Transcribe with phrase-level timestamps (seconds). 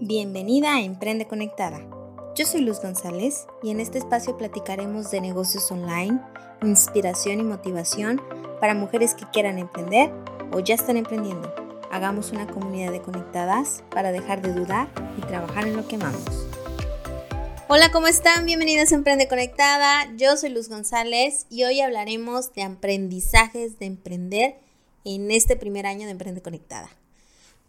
[0.00, 1.80] Bienvenida a Emprende Conectada.
[2.36, 6.20] Yo soy Luz González y en este espacio platicaremos de negocios online,
[6.62, 8.22] inspiración y motivación
[8.60, 10.12] para mujeres que quieran emprender
[10.52, 11.52] o ya están emprendiendo.
[11.90, 16.46] Hagamos una comunidad de conectadas para dejar de dudar y trabajar en lo que amamos.
[17.66, 18.46] Hola, ¿cómo están?
[18.46, 20.14] Bienvenidas a Emprende Conectada.
[20.16, 24.60] Yo soy Luz González y hoy hablaremos de aprendizajes de emprender
[25.04, 26.88] en este primer año de Emprende Conectada.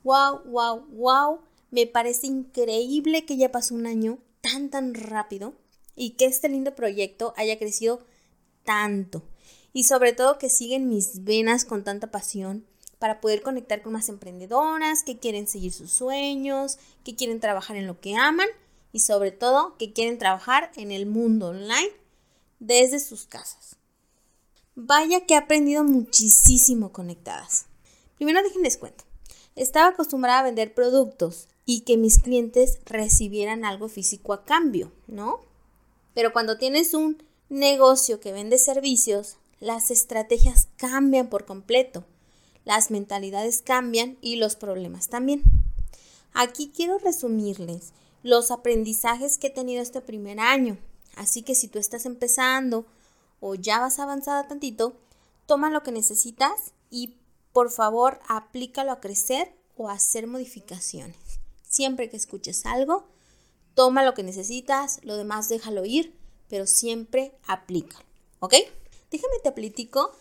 [0.04, 1.49] ¡Wow, wow, wow!
[1.72, 5.54] Me parece increíble que ya pasó un año tan, tan rápido
[5.96, 8.00] y que este lindo proyecto haya crecido
[8.64, 9.24] tanto.
[9.74, 12.66] Y sobre todo que siguen mis venas con tanta pasión
[12.98, 17.88] para poder conectar con más emprendedoras que quieren seguir sus sueños, que quieren trabajar en
[17.88, 18.48] lo que aman
[18.92, 21.92] y sobre todo que quieren trabajar en el mundo online
[22.60, 23.76] desde sus casas.
[24.76, 27.66] Vaya que he aprendido muchísimo conectadas.
[28.16, 29.04] Primero déjenles cuento.
[29.56, 35.40] Estaba acostumbrada a vender productos y que mis clientes recibieran algo físico a cambio, ¿no?
[36.16, 42.06] Pero cuando tienes un negocio que vende servicios, las estrategias cambian por completo,
[42.66, 45.44] las mentalidades cambian y los problemas también.
[46.34, 50.80] Aquí quiero resumirles los aprendizajes que he tenido este primer año.
[51.18, 52.88] Así que si tú estás empezando
[53.42, 54.96] o ya vas avanzada tantito,
[55.46, 57.14] toma lo que necesitas y
[57.54, 61.29] por favor aplícalo a crecer o a hacer modificaciones.
[61.70, 63.08] Siempre que escuches algo,
[63.76, 66.16] toma lo que necesitas, lo demás déjalo ir,
[66.50, 68.04] pero siempre aplícalo,
[68.40, 68.56] ¿ok?
[69.12, 70.12] Déjame te platico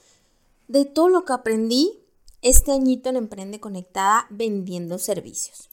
[0.69, 1.99] de todo lo que aprendí
[2.43, 5.71] este añito en Emprende Conectada vendiendo servicios.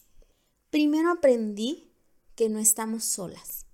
[0.72, 1.92] Primero aprendí
[2.36, 3.66] que no estamos solas.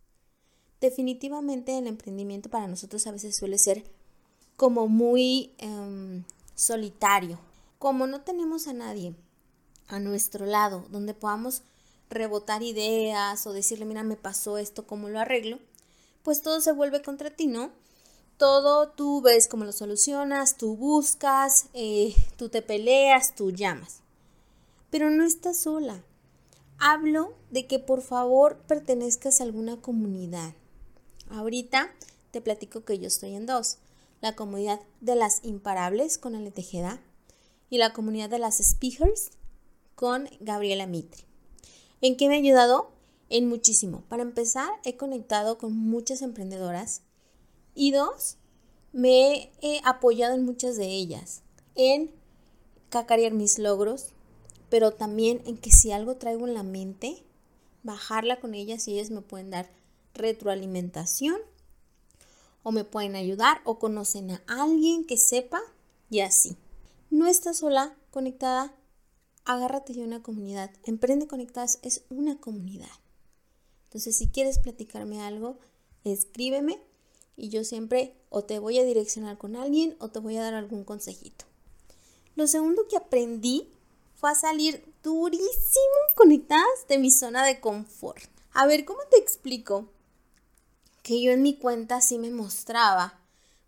[0.81, 3.83] Definitivamente el emprendimiento para nosotros a veces suele ser
[4.55, 6.23] como muy em,
[6.55, 7.39] solitario.
[7.77, 9.15] Como no tenemos a nadie
[9.87, 11.63] a nuestro lado donde podamos
[12.11, 15.59] rebotar ideas o decirle, mira, me pasó esto, ¿cómo lo arreglo?
[16.23, 17.71] Pues todo se vuelve contra ti, ¿no?
[18.37, 24.01] Todo tú ves cómo lo solucionas, tú buscas, eh, tú te peleas, tú llamas.
[24.89, 26.03] Pero no estás sola.
[26.77, 30.53] Hablo de que por favor pertenezcas a alguna comunidad.
[31.29, 31.91] Ahorita
[32.31, 33.77] te platico que yo estoy en dos.
[34.21, 36.99] La comunidad de las imparables con Ale Tejeda
[37.69, 39.31] y la comunidad de las speakers
[39.95, 41.30] con Gabriela Mitre.
[42.01, 42.91] ¿En qué me ha ayudado?
[43.29, 44.03] En muchísimo.
[44.09, 47.03] Para empezar, he conectado con muchas emprendedoras
[47.75, 48.37] y dos,
[48.91, 51.43] me he apoyado en muchas de ellas,
[51.75, 52.11] en
[52.89, 54.09] cacarear mis logros,
[54.69, 57.23] pero también en que si algo traigo en la mente,
[57.83, 59.69] bajarla con ellas y ellas me pueden dar
[60.13, 61.37] retroalimentación
[62.63, 65.61] o me pueden ayudar o conocen a alguien que sepa
[66.09, 66.57] y así.
[67.09, 68.75] No estás sola conectada,
[69.45, 70.71] agárrate de una comunidad.
[70.83, 72.89] Emprende Conectadas es una comunidad.
[73.85, 75.59] Entonces, si quieres platicarme algo,
[76.03, 76.79] escríbeme
[77.35, 80.53] y yo siempre o te voy a direccionar con alguien o te voy a dar
[80.53, 81.45] algún consejito.
[82.35, 83.67] Lo segundo que aprendí
[84.15, 85.49] fue a salir durísimo
[86.15, 88.23] conectadas de mi zona de confort.
[88.53, 89.89] A ver, ¿cómo te explico?
[91.03, 93.19] Que yo en mi cuenta sí me mostraba,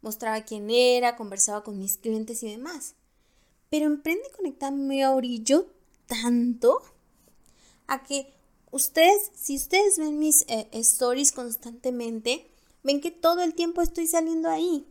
[0.02, 2.96] mostraba quién era, conversaba con mis clientes y demás.
[3.74, 5.66] Pero Emprende Conectada me orilló
[6.06, 6.80] tanto
[7.88, 8.32] a que
[8.70, 12.52] ustedes, si ustedes ven mis eh, stories constantemente,
[12.84, 14.86] ven que todo el tiempo estoy saliendo ahí,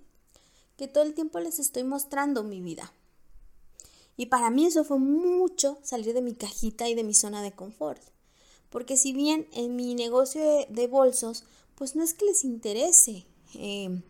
[0.76, 2.92] que todo el tiempo les estoy mostrando mi vida.
[4.16, 7.52] Y para mí eso fue mucho salir de mi cajita y de mi zona de
[7.52, 8.02] confort.
[8.68, 11.44] Porque si bien en mi negocio de, bolsos,
[11.76, 14.02] pues no es que les interese eh,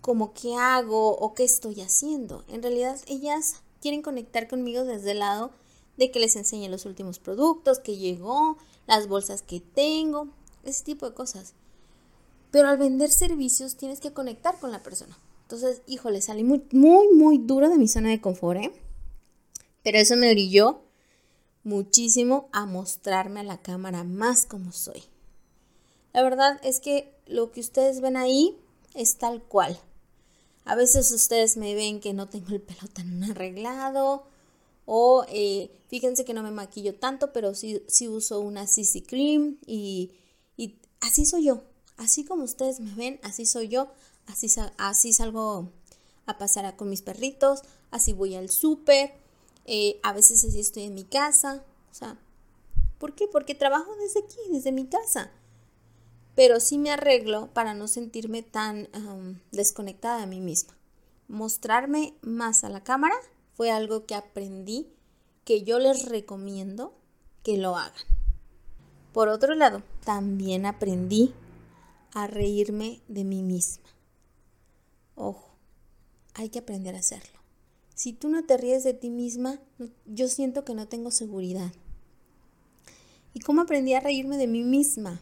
[0.00, 2.44] como qué hago o qué estoy haciendo.
[2.46, 5.50] En realidad ellas quieren conectar conmigo desde el lado
[5.98, 8.56] de que les enseñe los últimos productos que llegó,
[8.86, 10.28] las bolsas que tengo,
[10.64, 11.52] ese tipo de cosas.
[12.50, 15.18] Pero al vender servicios tienes que conectar con la persona.
[15.42, 18.72] Entonces, híjole, salí muy, muy, muy duro de mi zona de confort, ¿eh?
[19.82, 20.80] Pero eso me brilló
[21.62, 25.02] muchísimo a mostrarme a la cámara más como soy.
[26.14, 28.56] La verdad es que lo que ustedes ven ahí
[28.94, 29.78] es tal cual.
[30.64, 34.24] A veces ustedes me ven que no tengo el pelo tan arreglado
[34.86, 39.58] o eh, fíjense que no me maquillo tanto, pero sí, sí uso una CC Cream
[39.66, 40.12] y,
[40.56, 41.62] y, así soy yo.
[41.96, 43.88] Así como ustedes me ven, así soy yo.
[44.26, 45.70] Así, así salgo
[46.26, 47.60] a pasar con mis perritos,
[47.90, 49.12] así voy al súper,
[49.66, 51.62] eh, a veces así estoy en mi casa.
[51.90, 52.18] O sea,
[52.98, 53.28] ¿por qué?
[53.28, 55.30] Porque trabajo desde aquí, desde mi casa
[56.34, 58.88] pero sí me arreglo para no sentirme tan
[59.52, 60.76] desconectada de mí misma.
[61.28, 63.14] Mostrarme más a la cámara
[63.54, 64.88] fue algo que aprendí
[65.44, 66.94] que yo les recomiendo
[67.42, 67.92] que lo hagan.
[69.12, 71.32] Por otro lado, también aprendí
[72.14, 73.84] a reírme de mí misma.
[75.14, 75.50] Ojo,
[76.34, 77.38] hay que aprender a hacerlo.
[77.94, 79.60] Si tú no te ríes de ti misma,
[80.04, 81.72] yo siento que no tengo seguridad.
[83.32, 85.20] ¿Y cómo aprendí a reírme de mí misma?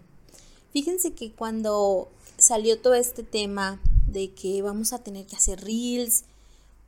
[0.73, 6.25] Fíjense que cuando salió todo este tema de que vamos a tener que hacer reels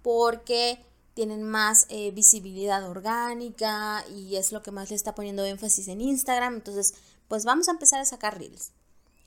[0.02, 0.78] porque
[1.14, 6.00] tienen más eh, visibilidad orgánica y es lo que más le está poniendo énfasis en
[6.00, 6.94] Instagram, entonces
[7.28, 8.72] pues vamos a empezar a sacar reels.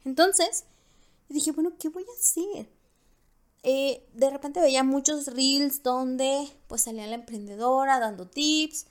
[0.05, 0.65] Entonces,
[1.29, 2.69] dije, bueno, ¿qué voy a hacer?
[3.63, 8.85] Eh, de repente veía muchos reels donde pues salía la emprendedora dando tips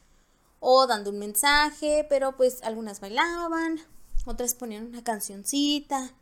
[0.60, 3.80] o dando un mensaje, pero pues algunas bailaban,
[4.26, 6.12] otras ponían una cancioncita,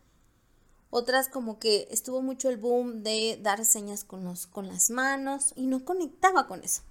[0.91, 5.53] otras como que estuvo mucho el boom de dar señas con, los, con las manos
[5.57, 6.83] y no conectaba con eso.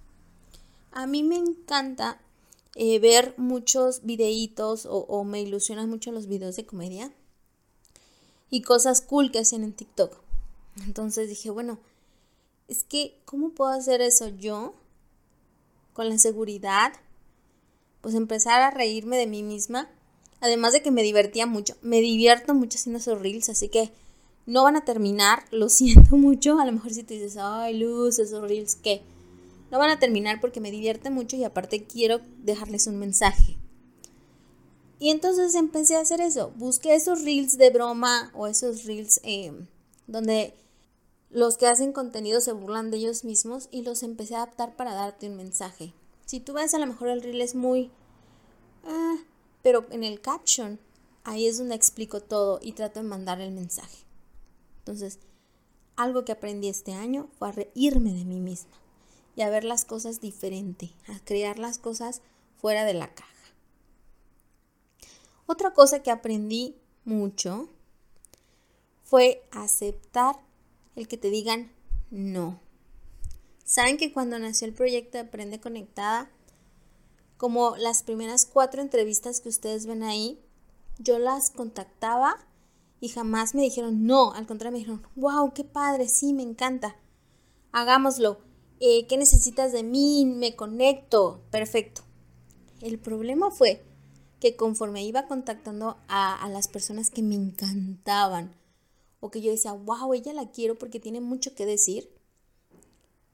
[0.92, 2.20] A mí me encanta
[2.74, 7.10] eh, ver muchos videitos o, o me ilusionan mucho los videos de comedia
[8.50, 10.20] y cosas cool que hacen en TikTok.
[10.84, 11.78] Entonces dije, bueno,
[12.68, 14.74] es que, ¿cómo puedo hacer eso yo?
[15.92, 16.92] Con la seguridad,
[18.00, 19.88] pues empezar a reírme de mí misma.
[20.44, 21.74] Además de que me divertía mucho.
[21.80, 23.90] Me divierto mucho haciendo esos reels, así que
[24.44, 26.60] no van a terminar, lo siento mucho.
[26.60, 29.00] A lo mejor si tú dices, ay, Luz, esos reels, ¿qué?
[29.70, 33.56] No van a terminar porque me divierte mucho y aparte quiero dejarles un mensaje.
[34.98, 36.52] Y entonces empecé a hacer eso.
[36.56, 39.50] Busqué esos reels de broma o esos reels eh,
[40.06, 40.52] donde
[41.30, 44.92] los que hacen contenido se burlan de ellos mismos y los empecé a adaptar para
[44.92, 45.94] darte un mensaje.
[46.26, 47.90] Si tú ves, a lo mejor el reel es muy...
[48.84, 49.16] Ah,
[49.64, 50.78] pero en el caption,
[51.24, 54.04] ahí es donde explico todo y trato de mandar el mensaje.
[54.80, 55.18] Entonces,
[55.96, 58.76] algo que aprendí este año fue a reírme de mí misma
[59.34, 62.20] y a ver las cosas diferente, a crear las cosas
[62.60, 63.30] fuera de la caja.
[65.46, 66.76] Otra cosa que aprendí
[67.06, 67.70] mucho
[69.02, 70.36] fue aceptar
[70.94, 71.72] el que te digan
[72.10, 72.60] no.
[73.64, 76.30] Saben que cuando nació el proyecto de Aprende Conectada,
[77.44, 80.40] como las primeras cuatro entrevistas que ustedes ven ahí,
[80.98, 82.38] yo las contactaba
[83.00, 86.96] y jamás me dijeron no, al contrario me dijeron, wow, qué padre, sí, me encanta,
[87.70, 88.38] hagámoslo,
[88.80, 90.24] eh, ¿qué necesitas de mí?
[90.24, 92.00] Me conecto, perfecto.
[92.80, 93.84] El problema fue
[94.40, 98.54] que conforme iba contactando a, a las personas que me encantaban,
[99.20, 102.08] o que yo decía, wow, ella la quiero porque tiene mucho que decir,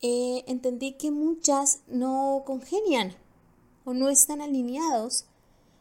[0.01, 3.15] eh, entendí que muchas no congenian
[3.85, 5.27] o no están alineados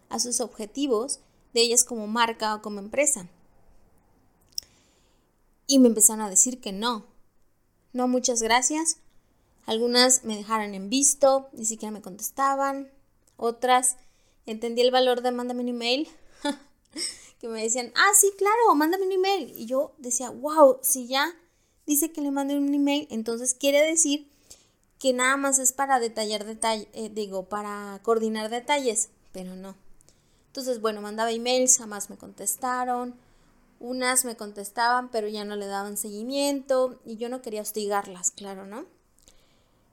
[0.10, 1.20] a sus objetivos
[1.54, 3.28] de ellas como marca o como empresa.
[5.68, 7.06] Y me empezaron a decir que no.
[7.94, 8.98] No, muchas gracias.
[9.66, 12.92] Algunas me dejaron en visto, ni siquiera me contestaban.
[13.38, 13.98] Otras
[14.46, 16.08] entendí el valor de mándame un email
[17.40, 19.54] que me decían, ah, sí, claro, mándame un email.
[19.56, 21.36] Y yo decía, wow, si ya
[21.86, 24.29] dice que le mande un email, entonces quiere decir
[25.00, 29.76] que nada más es para detallar detalles, eh, digo, para coordinar detalles, pero no.
[30.48, 33.16] Entonces, bueno, mandaba emails, jamás me contestaron.
[33.80, 38.66] Unas me contestaban, pero ya no le daban seguimiento y yo no quería hostigarlas, claro,
[38.66, 38.86] ¿no?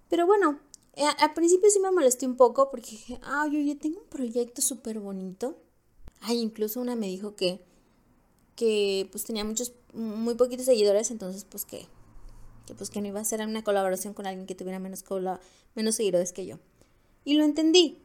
[0.09, 0.59] Pero bueno,
[0.95, 4.61] eh, al principio sí me molesté un poco porque dije, ay, oye, tengo un proyecto
[4.61, 5.57] súper bonito
[6.21, 7.61] Ay, incluso una me dijo que,
[8.55, 11.87] que pues tenía muchos, muy poquitos seguidores, entonces pues que,
[12.67, 15.05] que pues que no iba a hacer una colaboración con alguien que tuviera menos,
[15.75, 16.59] menos seguidores que yo.
[17.25, 17.99] Y lo entendí.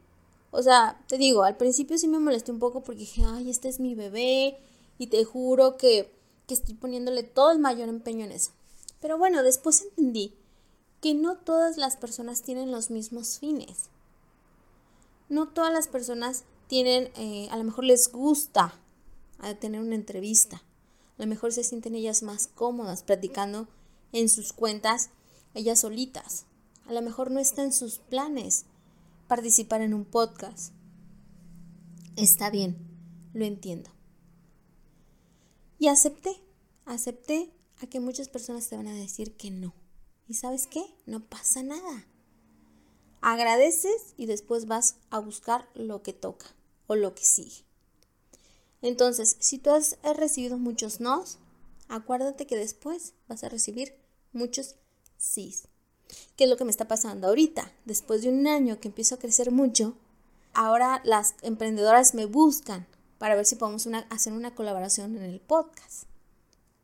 [0.50, 3.68] O sea, te digo, al principio sí me molesté un poco porque dije, ay, este
[3.68, 4.58] es mi bebé
[4.98, 6.14] y te juro que,
[6.46, 8.52] que estoy poniéndole todo el mayor empeño en eso.
[9.00, 10.34] Pero bueno, después entendí
[11.00, 13.90] que no todas las personas tienen los mismos fines.
[15.28, 18.78] No todas las personas tienen, eh, a lo mejor les gusta
[19.60, 20.62] tener una entrevista,
[21.18, 23.66] a lo mejor se sienten ellas más cómodas platicando
[24.12, 25.10] en sus cuentas,
[25.54, 26.46] ellas solitas,
[26.86, 28.64] a lo mejor no está en sus planes
[29.28, 30.72] participar en un podcast.
[32.16, 32.76] Está bien,
[33.32, 33.90] lo entiendo.
[35.78, 36.42] Y acepté,
[36.84, 37.50] acepté
[37.80, 39.74] a que muchas personas te van a decir que no.
[40.28, 40.84] ¿Y sabes qué?
[41.06, 42.06] No pasa nada.
[43.20, 46.54] Agradeces y después vas a buscar lo que toca
[46.96, 47.64] lo que sigue.
[48.80, 51.38] Entonces, si tú has recibido muchos nos,
[51.88, 53.94] acuérdate que después vas a recibir
[54.32, 54.76] muchos
[55.16, 55.68] sís.
[56.36, 57.72] ¿Qué es lo que me está pasando ahorita?
[57.84, 59.94] Después de un año que empiezo a crecer mucho,
[60.52, 62.86] ahora las emprendedoras me buscan
[63.18, 66.04] para ver si podemos hacer una colaboración en el podcast.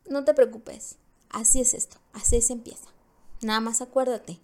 [0.07, 0.95] No te preocupes,
[1.29, 2.87] así es esto, así se empieza.
[3.41, 4.39] Nada más acuérdate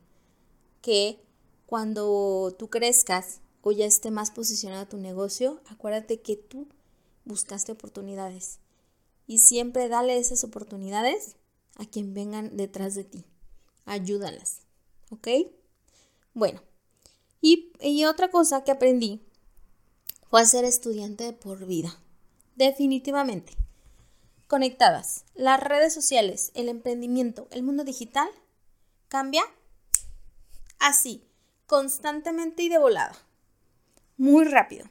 [0.81, 1.19] que
[1.65, 6.67] cuando tú crezcas o ya esté más posicionado tu negocio, acuérdate que tú
[7.25, 8.59] buscaste oportunidades.
[9.25, 11.35] Y siempre dale esas oportunidades
[11.75, 13.25] a quien vengan detrás de ti.
[13.86, 14.62] Ayúdalas.
[15.10, 15.27] ¿Ok?
[16.34, 16.62] Bueno,
[17.41, 19.22] y, y otra cosa que aprendí
[20.29, 21.98] fue a ser estudiante por vida.
[22.55, 23.53] Definitivamente.
[24.48, 25.25] Conectadas.
[25.34, 28.29] Las redes sociales, el emprendimiento, el mundo digital
[29.08, 29.44] cambia
[30.79, 31.27] así,
[31.67, 33.15] constantemente y de volada.
[34.17, 34.88] Muy rápido.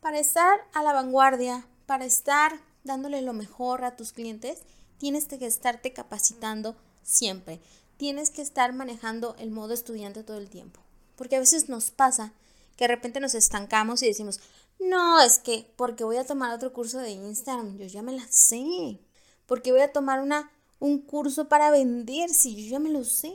[0.00, 4.62] Para estar a la vanguardia, para estar dándole lo mejor a tus clientes,
[4.98, 7.60] tienes que estarte capacitando siempre.
[7.96, 10.80] Tienes que estar manejando el modo estudiante todo el tiempo.
[11.16, 12.32] Porque a veces nos pasa
[12.76, 14.40] que de repente nos estancamos y decimos,
[14.78, 18.26] no, es que porque voy a tomar otro curso de Instagram, yo ya me la
[18.28, 19.00] sé.
[19.46, 23.32] Porque voy a tomar una, un curso para vender si yo ya me lo sé.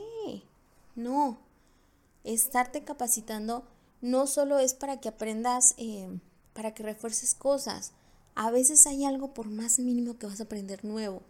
[0.94, 1.38] No,
[2.24, 3.64] estarte capacitando
[4.00, 6.08] no solo es para que aprendas, eh,
[6.52, 7.92] para que refuerces cosas.
[8.34, 11.22] A veces hay algo por más mínimo que vas a aprender nuevo.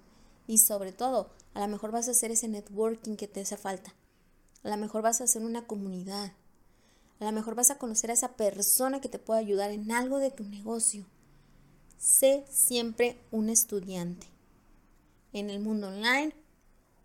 [0.46, 3.94] Y sobre todo, a lo mejor vas a hacer ese networking que te hace falta.
[4.62, 6.32] A lo mejor vas a hacer una comunidad.
[7.20, 10.18] A lo mejor vas a conocer a esa persona que te pueda ayudar en algo
[10.18, 11.06] de tu negocio.
[11.98, 14.26] Sé siempre un estudiante.
[15.32, 16.34] En el mundo online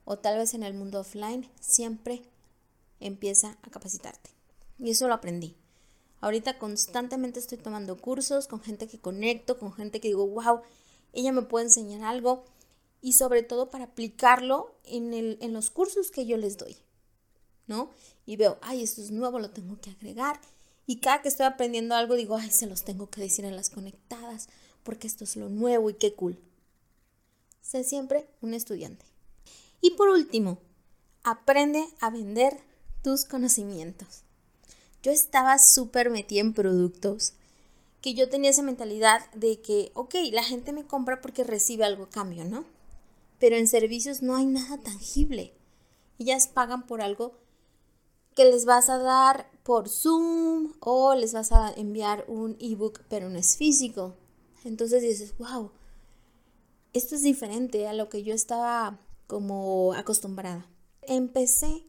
[0.06, 2.24] o tal vez en el mundo offline, siempre
[3.01, 4.29] empieza a capacitarte.
[4.79, 5.58] Y eso lo aprendí.
[6.22, 10.62] Ahorita constantemente estoy tomando cursos con gente que conecto, con gente que digo, wow,
[11.12, 12.46] ella me puede enseñar algo
[13.01, 16.77] y sobre todo para aplicarlo en, el, en los cursos que yo les doy,
[17.68, 17.92] ¿no?
[18.25, 20.39] Y veo, ay, esto es nuevo, lo tengo que agregar.
[20.86, 23.70] Y cada que estoy aprendiendo algo digo, ay, se los tengo que decir a las
[23.70, 24.50] conectadas,
[24.84, 26.39] porque esto es lo nuevo y qué cool.
[27.62, 29.06] Sé siempre un estudiante.
[29.82, 30.60] Y por último,
[31.24, 32.58] aprende a vender
[33.04, 34.24] tus conocimientos.
[35.04, 37.34] Yo estaba súper metida en productos,
[38.01, 42.06] que yo tenía esa mentalidad de que, ok, la gente me compra porque recibe algo
[42.06, 42.66] a cambio, ¿no?
[43.39, 45.53] Pero en servicios no hay nada tangible.
[46.20, 47.38] Ellas pagan por algo
[48.36, 53.29] que les vas a dar por Zoom o les vas a enviar un ebook, pero
[53.29, 54.15] no es físico.
[54.63, 55.72] Entonces dices, wow,
[56.94, 60.70] esto es diferente a lo que yo estaba como acostumbrada.
[61.01, 61.88] Empecé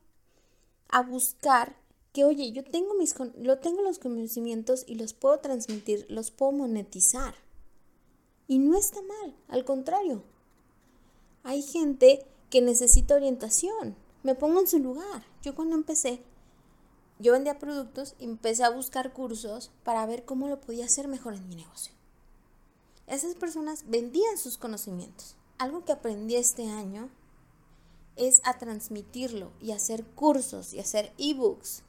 [0.88, 1.76] a buscar
[2.12, 6.52] que, oye, yo tengo, mis, lo tengo los conocimientos y los puedo transmitir, los puedo
[6.52, 7.35] monetizar.
[8.47, 10.23] Y no está mal, al contrario.
[11.49, 13.97] Hay gente que necesita orientación.
[14.23, 15.25] Me pongo en su lugar.
[15.40, 16.21] Yo cuando empecé,
[17.19, 21.33] yo vendía productos y empecé a buscar cursos para ver cómo lo podía hacer mejor
[21.33, 21.95] en mi negocio.
[23.07, 25.37] Esas personas vendían sus conocimientos.
[25.57, 27.09] Algo que aprendí este año
[28.17, 31.83] es a transmitirlo y hacer cursos y hacer ebooks.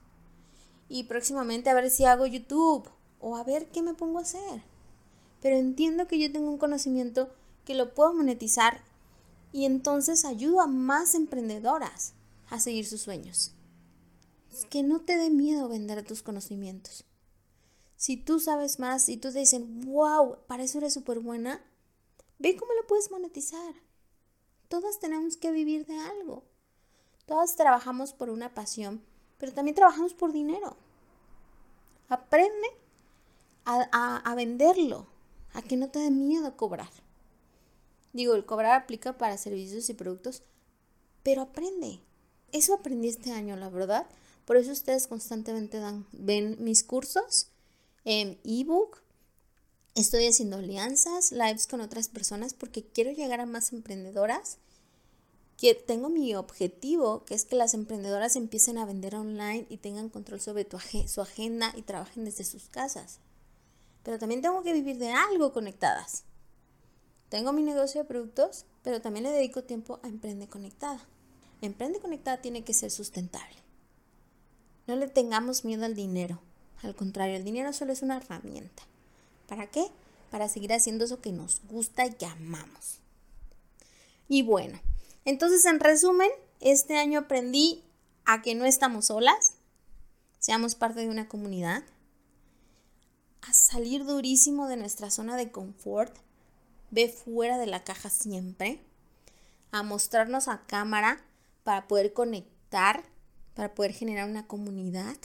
[0.88, 2.90] Y próximamente a ver si hago YouTube
[3.20, 4.64] o a ver qué me pongo a hacer.
[5.42, 7.28] Pero entiendo que yo tengo un conocimiento
[7.66, 8.88] que lo puedo monetizar
[9.52, 12.14] y entonces ayudo a más emprendedoras
[12.50, 13.54] a seguir sus sueños.
[14.70, 17.06] Que no te dé miedo vender tus conocimientos.
[17.96, 21.62] Si tú sabes más y tú te dicen, wow, para eso eres súper buena,
[22.38, 23.76] ve cómo lo puedes monetizar.
[24.70, 26.44] Todas tenemos que vivir de algo.
[27.26, 29.04] Todas trabajamos por una pasión,
[29.38, 30.78] pero también trabajamos por dinero.
[32.08, 32.68] Aprende
[33.66, 35.08] a, venderlo,
[35.54, 36.90] a que no te dé miedo cobrar.
[38.14, 40.44] Digo, el cobrar aplica para servicios y productos,
[41.24, 42.00] pero aprende.
[42.52, 44.08] Eso aprendí este año, la verdad.
[44.46, 47.50] Por eso ustedes constantemente dan, ven mis cursos
[48.06, 49.02] en ebook,
[50.00, 54.58] Estoy haciendo alianzas, lives con otras personas porque quiero llegar a más emprendedoras.
[55.58, 60.08] Que tengo mi objetivo, que es que las emprendedoras empiecen a vender online y tengan
[60.08, 60.66] control sobre
[61.06, 63.20] su agenda y trabajen desde sus casas.
[64.04, 66.24] Pero también tengo que vivir de algo conectadas.
[67.30, 71.00] Tengo mi negocio de productos, pero también le dedico tiempo a Emprende Conectada.
[71.62, 73.56] Emprende Conectada tiene que ser sustentable.
[74.88, 76.42] No le tengamos miedo al dinero.
[76.82, 78.84] Al contrario, el dinero solo es una herramienta.
[79.48, 79.86] ¿Para qué?
[80.32, 83.00] Para seguir haciendo eso que nos gusta y que amamos.
[84.28, 84.80] Y bueno,
[85.26, 87.84] entonces en resumen, este año aprendí
[88.26, 89.54] a que no estamos solas,
[90.40, 91.84] seamos parte de una comunidad,
[93.42, 96.16] a salir durísimo de nuestra zona de confort,
[96.92, 98.84] ve fuera de la caja siempre,
[99.72, 101.22] a mostrarnos a cámara
[101.64, 103.04] para poder conectar,
[103.54, 105.18] para poder generar una comunidad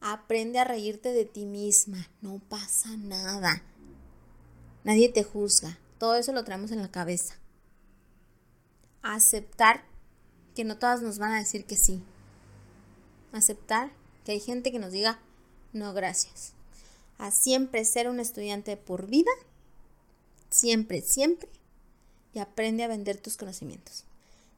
[0.00, 2.08] Aprende a reírte de ti misma.
[2.22, 3.62] No pasa nada.
[4.82, 5.78] Nadie te juzga.
[5.98, 7.34] Todo eso lo traemos en la cabeza.
[9.02, 9.84] Aceptar
[10.54, 12.02] que no todas nos van a decir que sí.
[13.32, 13.92] Aceptar
[14.24, 15.20] que hay gente que nos diga
[15.72, 16.54] no gracias.
[17.18, 19.30] a siempre ser un estudiante por vida,
[20.50, 21.48] siempre, siempre,
[22.34, 24.04] y aprende a vender tus conocimientos.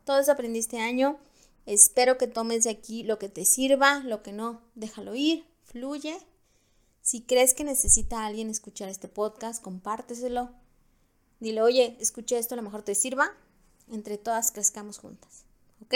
[0.05, 1.19] Todo eso aprendí este año.
[1.65, 6.19] Espero que tomes de aquí lo que te sirva, lo que no, déjalo ir, fluye.
[7.03, 10.51] Si crees que necesita alguien escuchar este podcast, compárteselo.
[11.41, 13.33] Dile, oye, escuché esto, a lo mejor te sirva.
[13.91, 15.45] Entre todas crezcamos juntas.
[15.83, 15.95] ¿Ok?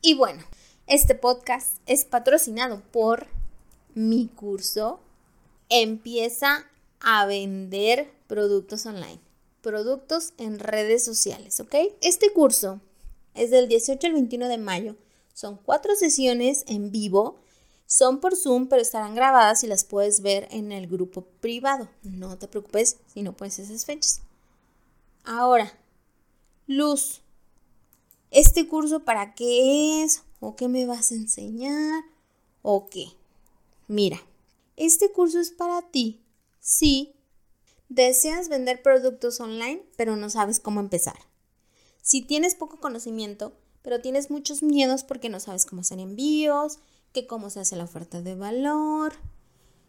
[0.00, 0.42] Y bueno,
[0.86, 3.26] este podcast es patrocinado por
[3.94, 5.00] mi curso
[5.70, 6.64] Empieza
[7.00, 9.20] a vender productos online,
[9.60, 11.74] productos en redes sociales, ¿ok?
[12.00, 12.80] Este curso
[13.34, 14.96] es del 18 al 21 de mayo.
[15.34, 17.40] Son cuatro sesiones en vivo.
[17.86, 21.88] Son por Zoom, pero estarán grabadas y las puedes ver en el grupo privado.
[22.02, 24.20] No te preocupes si no puedes esas fechas.
[25.24, 25.72] Ahora,
[26.66, 27.22] Luz,
[28.30, 30.22] ¿este curso para qué es?
[30.40, 32.04] ¿O qué me vas a enseñar?
[32.62, 33.06] ¿O qué?
[33.86, 34.20] Mira,
[34.76, 36.20] este curso es para ti
[36.60, 37.14] si
[37.88, 41.18] deseas vender productos online pero no sabes cómo empezar.
[42.02, 43.52] Si tienes poco conocimiento
[43.82, 46.78] pero tienes muchos miedos porque no sabes cómo hacer envíos,
[47.12, 49.14] que cómo se hace la oferta de valor,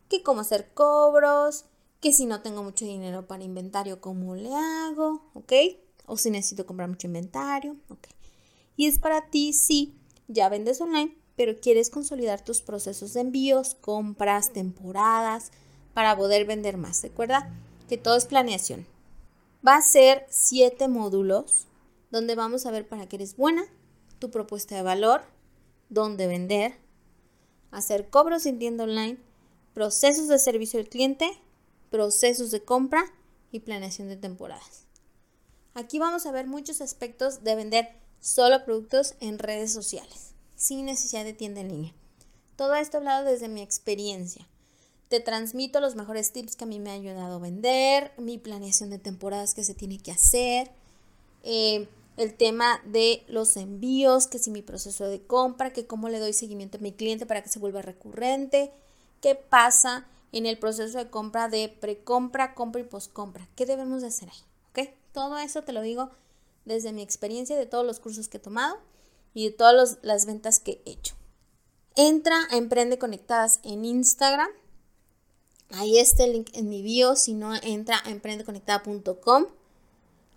[0.07, 1.65] que cómo hacer cobros,
[1.99, 5.29] que si no tengo mucho dinero para inventario, ¿cómo le hago?
[5.33, 5.53] ¿Ok?
[6.05, 8.07] O si necesito comprar mucho inventario, ¿ok?
[8.77, 13.75] Y es para ti si ya vendes online, pero quieres consolidar tus procesos de envíos,
[13.75, 15.51] compras, temporadas,
[15.93, 17.01] para poder vender más.
[17.03, 17.53] Recuerda
[17.89, 18.87] que todo es planeación.
[19.67, 21.67] Va a ser siete módulos
[22.11, 23.65] donde vamos a ver para qué eres buena,
[24.19, 25.23] tu propuesta de valor,
[25.89, 26.75] dónde vender,
[27.71, 29.17] hacer cobros en tienda online,
[29.73, 31.29] procesos de servicio al cliente,
[31.89, 33.03] procesos de compra
[33.51, 34.85] y planeación de temporadas.
[35.73, 41.23] Aquí vamos a ver muchos aspectos de vender solo productos en redes sociales, sin necesidad
[41.23, 41.93] de tienda en línea.
[42.55, 44.48] Todo esto hablado desde mi experiencia.
[45.09, 48.89] Te transmito los mejores tips que a mí me ha ayudado a vender, mi planeación
[48.89, 50.71] de temporadas que se tiene que hacer,
[51.43, 56.19] eh, el tema de los envíos, que si mi proceso de compra, que cómo le
[56.19, 58.71] doy seguimiento a mi cliente para que se vuelva recurrente,
[59.21, 64.07] qué pasa en el proceso de compra de precompra, compra y postcompra, qué debemos de
[64.07, 64.89] hacer ahí, ¿ok?
[65.11, 66.11] Todo eso te lo digo
[66.65, 68.77] desde mi experiencia de todos los cursos que he tomado
[69.33, 71.15] y de todas las ventas que he hecho.
[71.95, 74.49] Entra a Emprende Conectadas en Instagram.
[75.71, 77.15] Ahí está el link en mi bio.
[77.15, 79.45] Si no, entra a emprendeconectada.com.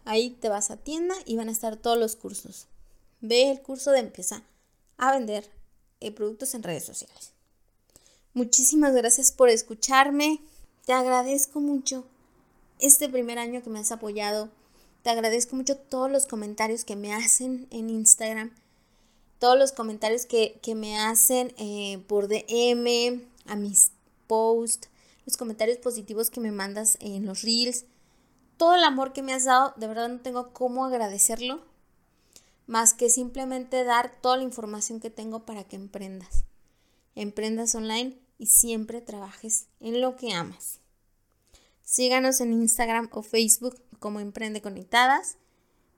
[0.05, 2.66] Ahí te vas a tienda y van a estar todos los cursos.
[3.21, 4.42] Ve el curso de empezar
[4.99, 5.49] a vender
[6.01, 7.33] eh, productos en redes sociales.
[8.35, 10.40] Muchísimas gracias por escucharme.
[10.85, 12.05] Te agradezco mucho
[12.81, 14.51] este primer año que me has apoyado
[15.03, 18.53] te agradezco mucho todos los comentarios que me hacen en Instagram,
[19.40, 23.90] todos los comentarios que, me hacen eh, por DM, a mis
[24.29, 24.88] posts,
[25.25, 27.85] los comentarios positivos que me mandas en los reels,
[28.57, 31.63] todo el amor que me has dado, de verdad no tengo cómo agradecerlo,
[32.67, 36.45] más que simplemente dar toda la información que tengo para que emprendas.
[37.15, 40.81] Emprendas online y siempre trabajes en lo que amas.
[41.83, 45.37] Síganos en Instagram o Facebook como Emprende Conectadas.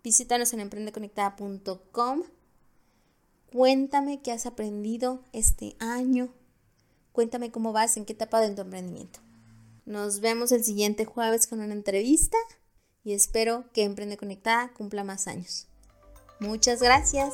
[0.03, 2.23] Visítanos en emprendeconectada.com.
[3.53, 6.33] Cuéntame qué has aprendido este año.
[7.14, 9.20] Cuéntame cómo vas, en qué etapa de tu emprendimiento.
[9.87, 12.37] Nos vemos el siguiente jueves con una entrevista
[13.05, 15.68] y espero que Emprende Conectada cumpla más años.
[16.40, 17.33] Muchas gracias.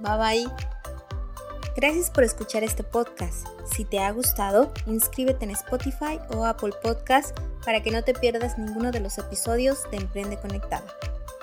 [0.00, 0.52] Bye bye.
[1.76, 3.46] Gracias por escuchar este podcast.
[3.72, 8.58] Si te ha gustado, inscríbete en Spotify o Apple Podcast para que no te pierdas
[8.58, 10.86] ninguno de los episodios de Emprende Conectado.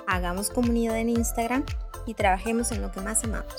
[0.06, 1.66] Hagamos comunidad en Instagram
[2.06, 3.56] y trabajemos en lo que más amamos.